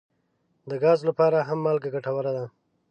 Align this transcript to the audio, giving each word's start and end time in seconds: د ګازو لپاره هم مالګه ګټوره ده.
د 0.69 0.71
ګازو 0.83 1.03
لپاره 1.09 1.37
هم 1.47 1.59
مالګه 1.65 1.89
ګټوره 1.95 2.31
ده. 2.37 2.45